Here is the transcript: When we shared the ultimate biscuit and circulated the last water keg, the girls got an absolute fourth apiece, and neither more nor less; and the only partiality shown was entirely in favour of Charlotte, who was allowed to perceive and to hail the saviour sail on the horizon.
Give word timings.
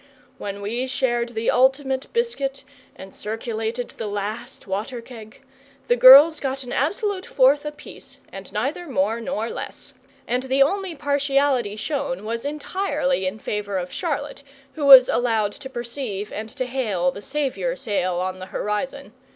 When 0.39 0.63
we 0.63 0.87
shared 0.87 1.35
the 1.35 1.51
ultimate 1.51 2.11
biscuit 2.11 2.63
and 2.95 3.13
circulated 3.13 3.89
the 3.91 4.07
last 4.07 4.65
water 4.65 4.99
keg, 4.99 5.41
the 5.89 5.95
girls 5.95 6.39
got 6.39 6.63
an 6.63 6.73
absolute 6.73 7.23
fourth 7.27 7.65
apiece, 7.65 8.17
and 8.31 8.51
neither 8.51 8.87
more 8.87 9.21
nor 9.21 9.47
less; 9.51 9.93
and 10.27 10.41
the 10.41 10.63
only 10.63 10.95
partiality 10.95 11.75
shown 11.75 12.25
was 12.25 12.45
entirely 12.45 13.27
in 13.27 13.37
favour 13.37 13.77
of 13.77 13.93
Charlotte, 13.93 14.41
who 14.73 14.87
was 14.87 15.07
allowed 15.07 15.51
to 15.51 15.69
perceive 15.69 16.33
and 16.33 16.49
to 16.49 16.65
hail 16.65 17.11
the 17.11 17.21
saviour 17.21 17.75
sail 17.75 18.15
on 18.15 18.39
the 18.39 18.47
horizon. 18.47 19.13